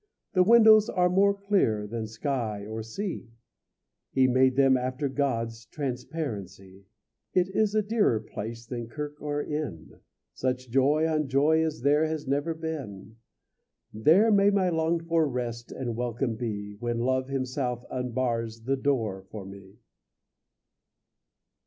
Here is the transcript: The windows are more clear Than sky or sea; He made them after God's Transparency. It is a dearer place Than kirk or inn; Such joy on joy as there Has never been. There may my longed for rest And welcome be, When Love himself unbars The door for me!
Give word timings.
The 0.33 0.41
windows 0.41 0.89
are 0.89 1.09
more 1.11 1.31
clear 1.35 1.85
Than 1.85 2.07
sky 2.07 2.65
or 2.65 2.81
sea; 2.81 3.29
He 4.09 4.25
made 4.27 4.55
them 4.55 4.75
after 4.75 5.07
God's 5.07 5.67
Transparency. 5.67 6.85
It 7.35 7.49
is 7.49 7.75
a 7.75 7.83
dearer 7.83 8.19
place 8.19 8.65
Than 8.65 8.87
kirk 8.87 9.21
or 9.21 9.43
inn; 9.43 9.99
Such 10.33 10.71
joy 10.71 11.05
on 11.07 11.27
joy 11.27 11.63
as 11.63 11.83
there 11.83 12.05
Has 12.07 12.25
never 12.25 12.55
been. 12.55 13.17
There 13.93 14.31
may 14.31 14.49
my 14.49 14.69
longed 14.69 15.05
for 15.05 15.27
rest 15.29 15.71
And 15.71 15.95
welcome 15.95 16.33
be, 16.35 16.77
When 16.79 16.97
Love 16.97 17.27
himself 17.29 17.83
unbars 17.91 18.65
The 18.65 18.77
door 18.77 19.27
for 19.29 19.45
me! 19.45 19.75